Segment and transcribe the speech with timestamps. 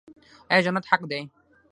[0.51, 1.19] آیا جنت حق دی؟